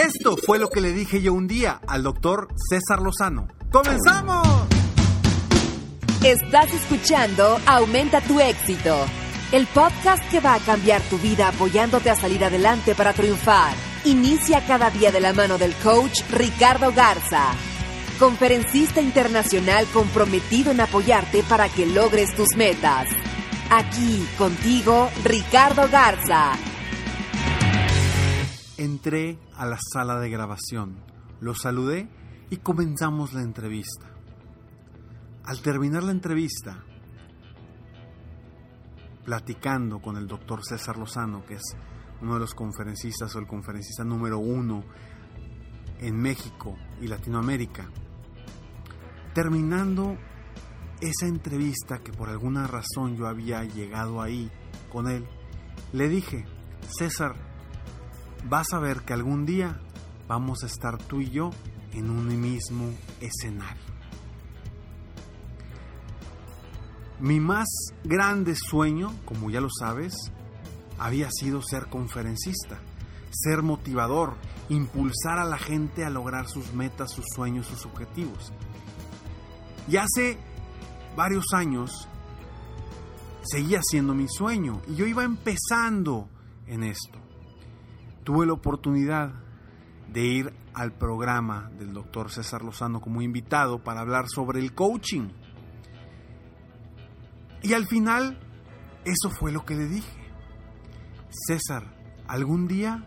[0.00, 3.48] Esto fue lo que le dije yo un día al doctor César Lozano.
[3.70, 4.66] ¡Comenzamos!
[6.24, 8.96] Estás escuchando Aumenta tu éxito,
[9.52, 13.74] el podcast que va a cambiar tu vida apoyándote a salir adelante para triunfar.
[14.06, 17.50] Inicia cada día de la mano del coach Ricardo Garza,
[18.18, 23.06] conferencista internacional comprometido en apoyarte para que logres tus metas.
[23.68, 26.52] Aquí contigo, Ricardo Garza.
[28.78, 30.96] Entré a la sala de grabación,
[31.40, 32.08] lo saludé
[32.48, 34.06] y comenzamos la entrevista.
[35.44, 36.82] Al terminar la entrevista,
[39.22, 41.76] platicando con el doctor César Lozano, que es
[42.22, 44.82] uno de los conferencistas o el conferencista número uno
[45.98, 47.86] en México y Latinoamérica,
[49.34, 50.16] terminando
[51.02, 54.50] esa entrevista que por alguna razón yo había llegado ahí
[54.90, 55.28] con él,
[55.92, 56.46] le dije,
[56.88, 57.49] César,
[58.48, 59.80] vas a ver que algún día
[60.28, 61.50] vamos a estar tú y yo
[61.92, 63.82] en un mismo escenario.
[67.18, 67.68] Mi más
[68.04, 70.14] grande sueño, como ya lo sabes,
[70.98, 72.78] había sido ser conferencista,
[73.30, 74.36] ser motivador,
[74.68, 78.52] impulsar a la gente a lograr sus metas, sus sueños, sus objetivos.
[79.88, 80.38] Y hace
[81.16, 82.08] varios años
[83.42, 86.28] seguía siendo mi sueño y yo iba empezando
[86.66, 87.18] en esto.
[88.30, 89.32] Tuve la oportunidad
[90.12, 95.30] de ir al programa del doctor César Lozano como invitado para hablar sobre el coaching.
[97.60, 98.38] Y al final,
[99.04, 100.32] eso fue lo que le dije.
[101.28, 101.92] César,
[102.28, 103.04] algún día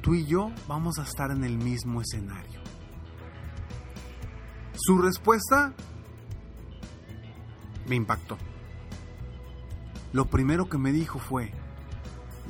[0.00, 2.62] tú y yo vamos a estar en el mismo escenario.
[4.72, 5.74] Su respuesta
[7.86, 8.38] me impactó.
[10.14, 11.52] Lo primero que me dijo fue,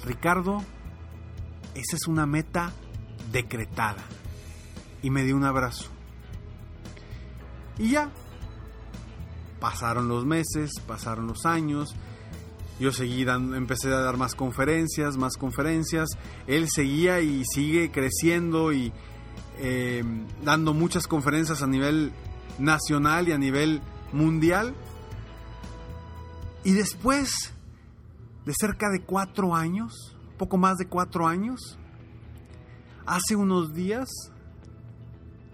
[0.05, 0.63] Ricardo,
[1.75, 2.73] esa es una meta
[3.33, 4.05] decretada.
[5.03, 5.87] Y me dio un abrazo.
[7.79, 8.11] Y ya.
[9.61, 11.95] Pasaron los meses, pasaron los años.
[12.79, 16.09] Yo seguí dando, empecé a dar más conferencias, más conferencias.
[16.47, 18.93] Él seguía y sigue creciendo y
[19.59, 20.05] eh,
[20.45, 22.13] dando muchas conferencias a nivel
[22.59, 23.81] nacional y a nivel
[24.13, 24.75] mundial.
[26.65, 27.53] Y después
[28.45, 31.79] de cerca de cuatro años, poco más de cuatro años,
[33.05, 34.09] hace unos días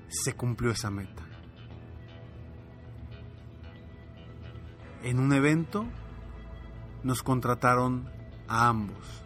[0.08, 1.22] se cumplió esa meta.
[5.02, 5.84] En un evento
[7.02, 8.08] nos contrataron
[8.46, 9.24] a ambos,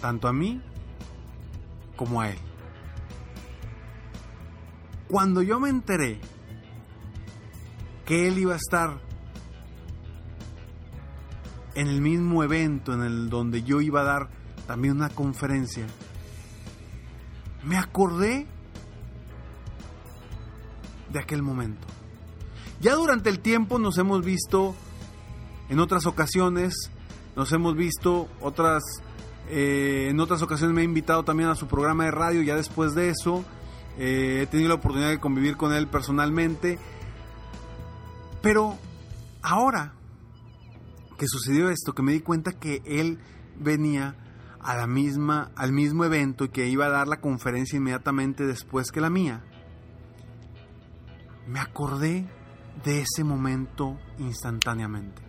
[0.00, 0.62] tanto a mí
[1.96, 2.38] como a él.
[5.08, 6.20] Cuando yo me enteré
[8.04, 9.07] que él iba a estar
[11.78, 14.28] en el mismo evento en el donde yo iba a dar
[14.66, 15.86] también una conferencia,
[17.62, 18.48] me acordé
[21.12, 21.86] de aquel momento.
[22.80, 24.74] Ya durante el tiempo nos hemos visto
[25.68, 26.90] en otras ocasiones,
[27.36, 28.82] nos hemos visto otras,
[29.48, 32.96] eh, en otras ocasiones me ha invitado también a su programa de radio, ya después
[32.96, 33.44] de eso
[33.98, 36.76] eh, he tenido la oportunidad de convivir con él personalmente,
[38.42, 38.76] pero
[39.42, 39.92] ahora
[41.18, 43.18] que sucedió esto, que me di cuenta que él
[43.58, 44.16] venía
[44.60, 48.90] a la misma, al mismo evento y que iba a dar la conferencia inmediatamente después
[48.90, 49.44] que la mía,
[51.46, 52.26] me acordé
[52.84, 55.22] de ese momento instantáneamente.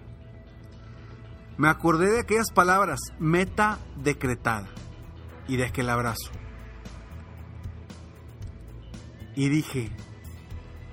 [1.57, 4.69] Me acordé de aquellas palabras, meta decretada,
[5.47, 6.31] y de aquel abrazo.
[9.35, 9.91] Y dije,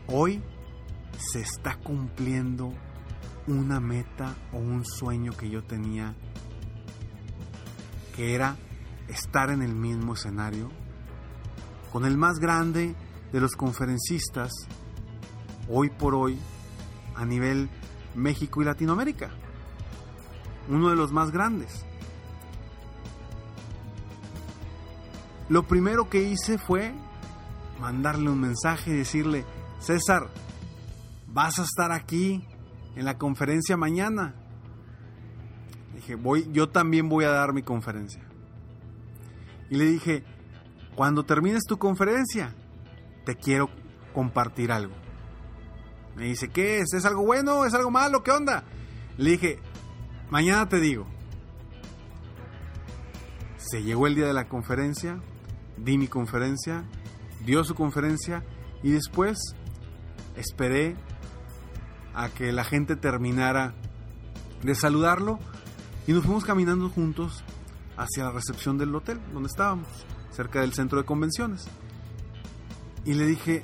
[0.06, 0.42] hoy
[1.19, 2.72] se está cumpliendo
[3.46, 6.14] una meta o un sueño que yo tenía
[8.14, 8.56] que era
[9.08, 10.70] estar en el mismo escenario
[11.93, 12.94] con el más grande
[13.32, 14.52] de los conferencistas
[15.69, 16.38] hoy por hoy
[17.14, 17.69] a nivel
[18.14, 19.31] México y Latinoamérica.
[20.69, 21.84] Uno de los más grandes.
[25.49, 26.92] Lo primero que hice fue
[27.81, 29.44] mandarle un mensaje y decirle,
[29.78, 30.28] César,
[31.28, 32.44] vas a estar aquí
[32.96, 34.34] en la conferencia mañana.
[35.94, 38.22] Dije, voy, yo también voy a dar mi conferencia.
[39.70, 40.25] Y le dije,
[40.94, 42.54] cuando termines tu conferencia,
[43.25, 43.70] te quiero
[44.12, 44.94] compartir algo.
[46.16, 46.94] Me dice, ¿qué es?
[46.94, 47.66] ¿Es algo bueno?
[47.66, 48.22] ¿Es algo malo?
[48.22, 48.64] ¿Qué onda?
[49.19, 49.58] Le dije,
[50.31, 51.06] mañana te digo.
[53.58, 55.20] Se llegó el día de la conferencia,
[55.76, 56.84] di mi conferencia,
[57.44, 58.44] dio su conferencia
[58.82, 59.38] y después
[60.37, 60.96] esperé
[62.16, 63.74] a que la gente terminara
[64.62, 65.38] de saludarlo
[66.06, 67.44] y nos fuimos caminando juntos
[67.96, 69.86] hacia la recepción del hotel donde estábamos,
[70.30, 71.68] cerca del centro de convenciones.
[73.04, 73.62] Y le dije,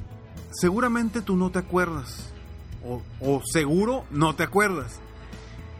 [0.52, 2.32] seguramente tú no te acuerdas,
[3.20, 5.00] o, seguro no te acuerdas,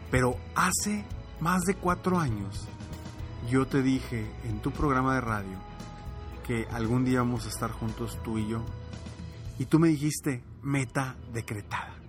[0.09, 1.05] pero hace
[1.39, 2.67] más de cuatro años
[3.49, 5.57] yo te dije en tu programa de radio
[6.47, 8.63] que algún día vamos a estar juntos tú y yo,
[9.59, 12.02] y tú me dijiste meta decretada.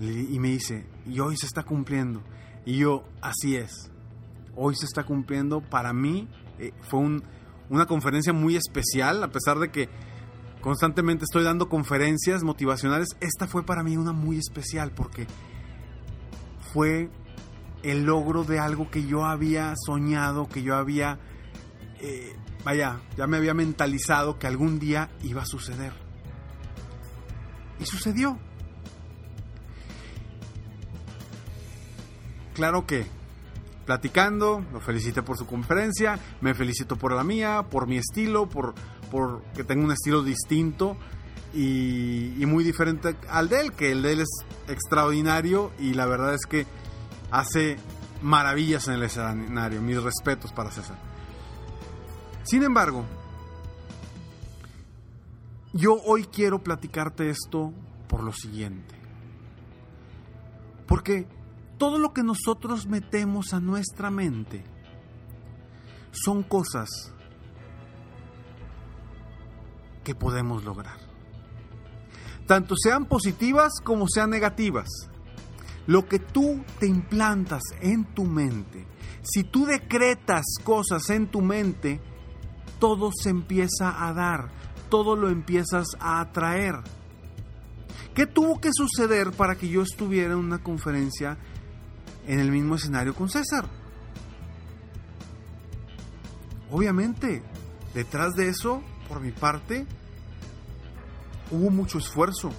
[0.00, 2.22] Y me dice, y hoy se está cumpliendo.
[2.64, 3.90] Y yo, así es,
[4.56, 5.60] hoy se está cumpliendo.
[5.60, 6.26] Para mí
[6.58, 7.22] eh, fue un,
[7.68, 9.90] una conferencia muy especial, a pesar de que
[10.62, 13.08] constantemente estoy dando conferencias motivacionales.
[13.20, 15.26] Esta fue para mí una muy especial porque
[16.72, 17.10] fue
[17.82, 21.18] el logro de algo que yo había soñado, que yo había,
[22.00, 25.92] eh, vaya, ya me había mentalizado que algún día iba a suceder.
[27.78, 28.38] Y sucedió.
[32.60, 33.06] Claro que
[33.86, 38.74] platicando, lo felicité por su conferencia, me felicito por la mía, por mi estilo, por,
[39.10, 40.98] por que tengo un estilo distinto
[41.54, 46.34] y, muy diferente al de él, que el de él es extraordinario y la verdad
[46.34, 46.66] es que
[47.30, 47.78] hace
[48.20, 49.80] maravillas en el escenario.
[49.80, 50.98] Mis respetos para César.
[52.42, 53.06] Sin embargo,
[55.72, 57.72] yo hoy quiero platicarte esto
[58.06, 58.94] por lo siguiente.
[60.86, 61.26] Porque
[61.80, 64.62] todo lo que nosotros metemos a nuestra mente
[66.12, 66.90] son cosas
[70.04, 70.98] que podemos lograr.
[72.46, 74.90] Tanto sean positivas como sean negativas.
[75.86, 78.86] Lo que tú te implantas en tu mente,
[79.22, 81.98] si tú decretas cosas en tu mente,
[82.78, 84.50] todo se empieza a dar,
[84.90, 86.74] todo lo empiezas a atraer.
[88.14, 91.38] ¿Qué tuvo que suceder para que yo estuviera en una conferencia
[92.26, 93.66] en el mismo escenario con César?
[96.70, 97.42] Obviamente,
[97.94, 99.86] detrás de eso, por mi parte,
[101.50, 102.52] hubo mucho esfuerzo,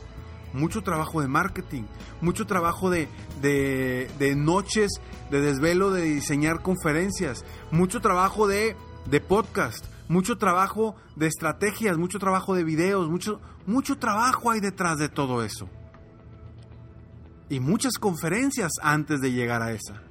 [0.54, 1.84] mucho trabajo de marketing,
[2.19, 3.08] mucho trabajo de,
[3.42, 4.90] de, noches
[5.30, 8.75] de desvelo de diseñar conferencias, mucho trabajo de,
[9.06, 14.98] de podcast, mucho trabajo de estrategias, mucho trabajo de videos, mucho, mucho trabajo hay detrás
[14.98, 15.69] de todo eso.
[17.51, 20.01] Y muchas conferencias antes de llegar a esa.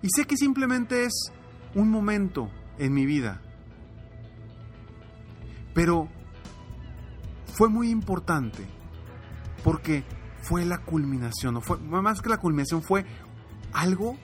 [0.00, 1.32] Y sé que simplemente es
[1.74, 3.42] un momento en mi vida.
[5.74, 6.08] Pero
[7.54, 8.64] fue muy importante
[9.64, 10.04] porque
[10.42, 13.04] fue la culminación, fue, más que la culminación, fue
[13.72, 14.16] algo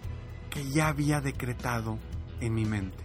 [0.50, 1.99] que ya había decretado
[2.40, 3.02] en mi mente.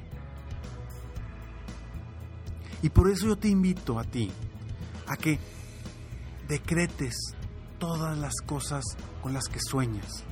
[2.84, 4.32] Y por eso yo te invito a ti
[5.08, 5.39] a que
[6.48, 7.16] decretes
[7.80, 8.84] todas las cosas
[9.22, 10.24] con las que sueñas.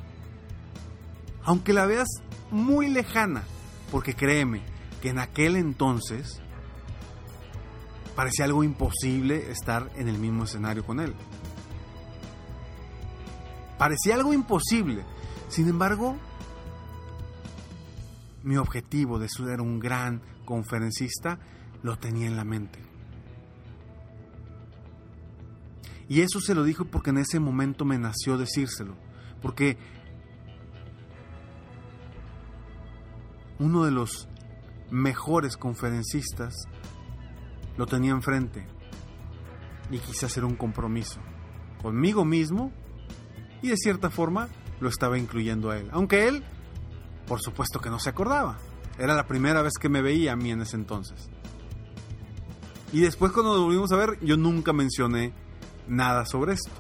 [1.43, 2.07] Aunque la veas
[2.51, 3.43] muy lejana,
[3.91, 4.61] porque créeme
[5.01, 6.41] que en aquel entonces
[8.15, 11.13] parecía algo imposible estar en el mismo escenario con él.
[13.77, 15.03] Parecía algo imposible.
[15.49, 16.15] Sin embargo,
[18.43, 21.39] mi objetivo de ser un gran conferencista
[21.83, 22.84] lo tenía en la mente.
[26.07, 28.95] Y eso se lo dijo porque en ese momento me nació decírselo.
[29.41, 29.77] Porque
[33.59, 34.27] uno de los
[34.91, 36.53] mejores conferencistas
[37.77, 38.65] lo tenía enfrente
[39.89, 41.19] y quise hacer un compromiso
[41.81, 42.71] conmigo mismo
[43.61, 45.89] y de cierta forma lo estaba incluyendo a él.
[45.91, 46.43] Aunque él,
[47.27, 48.57] por supuesto que no se acordaba.
[48.97, 51.29] Era la primera vez que me veía a mí en ese entonces.
[52.93, 55.33] Y después cuando nos volvimos a ver, yo nunca mencioné
[55.87, 56.71] nada sobre esto.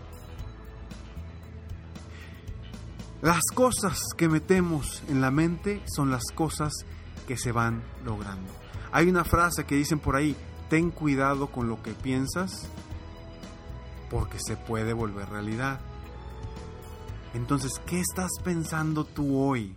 [3.21, 6.73] Las cosas que metemos en la mente son las cosas
[7.27, 8.51] que se van logrando.
[8.91, 10.35] Hay una frase que dicen por ahí,
[10.69, 12.67] ten cuidado con lo que piensas
[14.09, 15.79] porque se puede volver realidad.
[17.33, 19.75] Entonces, ¿qué estás pensando tú hoy?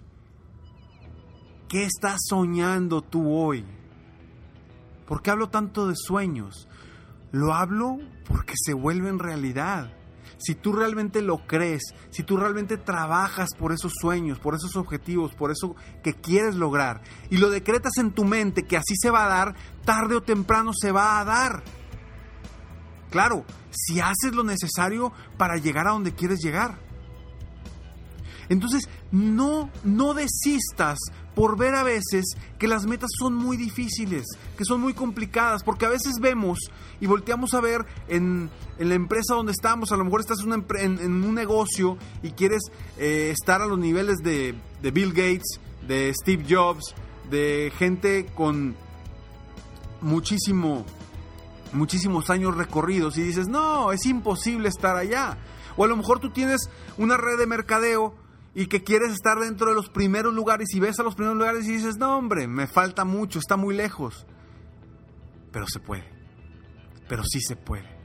[1.68, 3.64] ¿Qué estás soñando tú hoy?
[5.06, 6.68] ¿Por qué hablo tanto de sueños?
[7.32, 9.92] Lo hablo porque se vuelven realidad.
[10.38, 15.35] Si tú realmente lo crees, si tú realmente trabajas por esos sueños, por esos objetivos,
[15.35, 19.25] por eso que quieres lograr, y lo decretas en tu mente que así se va
[19.25, 19.54] a dar,
[19.85, 21.64] tarde o temprano se va a dar.
[23.11, 26.78] Claro, si haces lo necesario para llegar a donde quieres llegar.
[28.49, 30.99] Entonces, no, no desistas
[31.38, 34.26] por ver a veces que las metas son muy difíciles,
[34.57, 36.59] que son muy complicadas, porque a veces vemos
[37.00, 41.35] y volteamos a ver en, la empresa donde estamos, a lo mejor estás en, un
[41.37, 42.62] negocio y quieres
[42.99, 46.92] eh, estar a los niveles de, de Bill Gates, de Steve Jobs,
[47.30, 48.75] de gente con
[50.00, 50.85] muchísimo,
[51.73, 55.38] muchísimos años recorridos y dices, no, es imposible estar allá.
[55.76, 58.12] O a lo mejor tú tienes una red de mercadeo
[58.54, 61.66] y que quieres estar dentro de los primeros lugares y ves a los primeros lugares
[61.66, 64.26] y dices, no hombre, me falta mucho, está muy lejos.
[65.52, 66.04] Pero se puede,
[67.08, 67.96] pero sí se puede.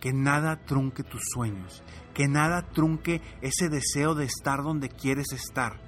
[0.00, 1.82] Que nada trunque tus sueños,
[2.14, 5.80] que nada trunque ese deseo de estar donde quieres estar.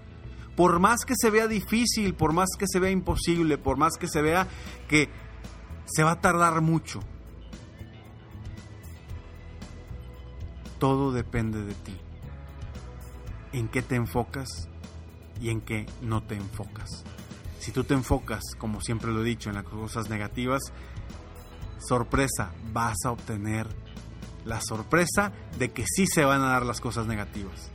[0.56, 4.08] Por más que se vea difícil, por más que se vea imposible, por más que
[4.08, 4.48] se vea
[4.88, 5.08] que
[5.86, 7.00] se va a tardar mucho,
[10.78, 12.00] todo depende de ti
[13.52, 14.68] en qué te enfocas
[15.40, 17.04] y en qué no te enfocas.
[17.60, 20.62] Si tú te enfocas, como siempre lo he dicho, en las cosas negativas,
[21.78, 23.66] sorpresa, vas a obtener
[24.44, 27.70] la sorpresa de que sí se van a dar las cosas negativas.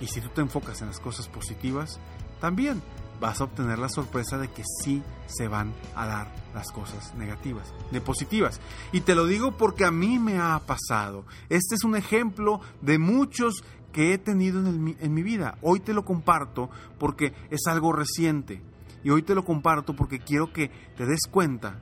[0.00, 2.00] Y si tú te enfocas en las cosas positivas,
[2.40, 2.82] también
[3.22, 7.72] vas a obtener la sorpresa de que sí se van a dar las cosas negativas,
[7.92, 8.60] de positivas.
[8.90, 11.24] Y te lo digo porque a mí me ha pasado.
[11.48, 13.62] Este es un ejemplo de muchos
[13.92, 15.56] que he tenido en, en, mi vida.
[15.62, 18.60] Hoy te lo comparto porque es algo reciente.
[19.04, 21.80] Y hoy te lo comparto porque quiero que te des cuenta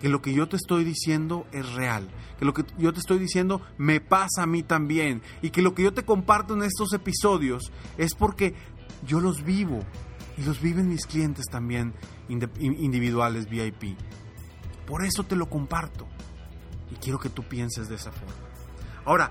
[0.00, 3.18] que lo que yo te estoy diciendo es real, que lo que yo te estoy
[3.18, 6.92] diciendo me pasa a mí también y que lo que yo te comparto en estos
[6.92, 8.54] episodios es porque
[9.06, 9.84] yo los vivo,
[10.36, 11.94] y los viven mis clientes también
[12.28, 13.96] individuales VIP.
[14.86, 16.06] Por eso te lo comparto
[16.90, 18.34] y quiero que tú pienses de esa forma.
[19.04, 19.30] Ahora,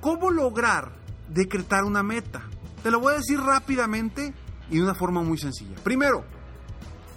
[0.00, 0.92] ¿cómo lograr
[1.28, 2.42] decretar una meta?
[2.82, 4.32] Te lo voy a decir rápidamente
[4.70, 5.76] y de una forma muy sencilla.
[5.82, 6.24] Primero,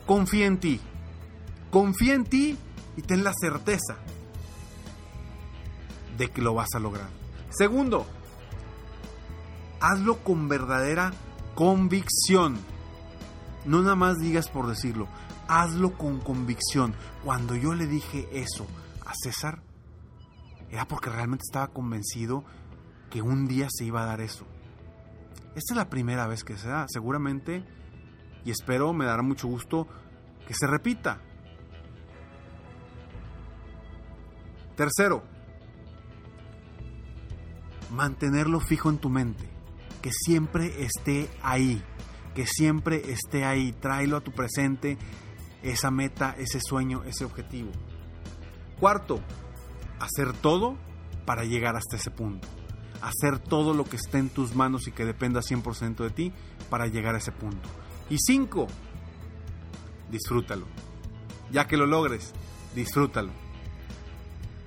[0.06, 0.80] confía en ti.
[1.72, 2.58] Confía en ti
[2.98, 3.98] y ten la certeza
[6.18, 7.10] de que lo vas a lograr.
[7.50, 8.06] Segundo,
[9.80, 11.14] hazlo con verdadera
[11.56, 12.58] convicción.
[13.66, 15.08] No nada más digas por decirlo,
[15.48, 16.94] hazlo con convicción.
[17.24, 18.68] Cuando yo le dije eso
[19.06, 19.62] a César,
[20.70, 22.44] era porque realmente estaba convencido
[23.10, 24.46] que un día se iba a dar eso.
[25.56, 27.64] Esta es la primera vez que se da, seguramente,
[28.44, 29.88] y espero me dará mucho gusto
[30.48, 31.22] que se repita.
[34.76, 35.24] Tercero,
[37.92, 39.48] mantenerlo fijo en tu mente,
[40.02, 41.84] que siempre esté ahí
[42.34, 44.98] que siempre esté ahí, tráelo a tu presente,
[45.62, 47.72] esa meta, ese sueño, ese objetivo.
[48.80, 49.20] Cuarto,
[50.00, 50.76] hacer todo
[51.26, 52.48] para llegar hasta ese punto.
[53.02, 56.34] Hacer todo lo que esté en tus manos y que dependa 100% de ti
[56.70, 57.70] para llegar a ese punto.
[58.10, 58.68] Y cinco,
[60.12, 60.66] disfrútalo.
[61.52, 62.34] Ya que lo logres,
[62.76, 63.32] disfrútalo.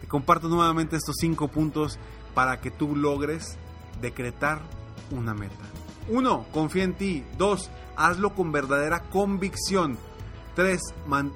[0.01, 1.99] Te comparto nuevamente estos cinco puntos
[2.35, 3.57] para que tú logres
[4.01, 4.61] decretar
[5.11, 5.65] una meta.
[6.09, 7.25] Uno, confía en ti.
[7.37, 9.99] Dos, hazlo con verdadera convicción.
[10.55, 10.81] Tres,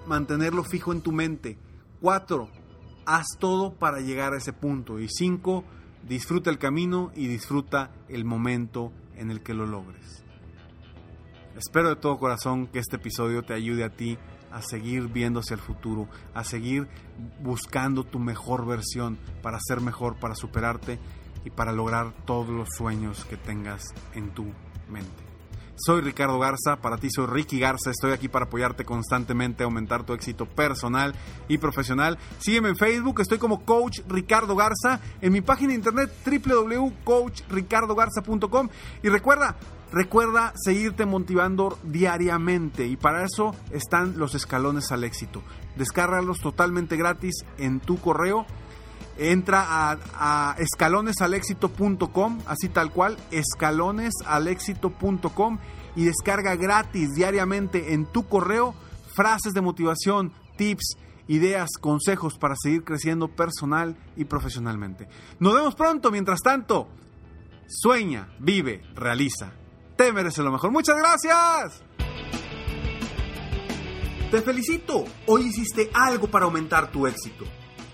[0.06, 1.58] mantenerlo fijo en tu mente.
[2.00, 2.48] Cuatro,
[3.04, 5.00] haz todo para llegar a ese punto.
[5.00, 5.64] Y cinco,
[6.08, 10.24] disfruta el camino y disfruta el momento en el que lo logres.
[11.56, 14.16] Espero de todo corazón que este episodio te ayude a ti
[14.52, 16.88] a seguir viendo hacia el futuro, a seguir
[17.42, 20.98] buscando tu mejor versión para ser mejor, para superarte
[21.44, 23.82] y para lograr todos los sueños que tengas
[24.14, 24.46] en tu
[24.88, 25.30] mente.
[25.82, 30.12] Soy Ricardo Garza, para ti soy Ricky Garza, estoy aquí para apoyarte constantemente, aumentar tu
[30.12, 31.14] éxito personal
[31.48, 32.18] y profesional.
[32.38, 38.68] Sígueme en Facebook, estoy como Coach Ricardo Garza, en mi página de internet www.coachricardogarza.com
[39.02, 39.56] y recuerda,
[39.90, 45.42] recuerda seguirte motivando diariamente y para eso están los escalones al éxito.
[45.76, 48.44] Descárgalos totalmente gratis en tu correo
[49.20, 55.58] Entra a, a escalonesalexito.com, así tal cual, escalonesalexito.com
[55.94, 58.74] y descarga gratis diariamente en tu correo
[59.14, 60.96] frases de motivación, tips,
[61.28, 65.08] ideas, consejos para seguir creciendo personal y profesionalmente.
[65.38, 66.88] Nos vemos pronto, mientras tanto,
[67.68, 69.52] sueña, vive, realiza.
[69.96, 70.70] Te mereces lo mejor.
[70.70, 71.82] Muchas gracias.
[74.30, 75.04] Te felicito.
[75.26, 77.44] Hoy hiciste algo para aumentar tu éxito.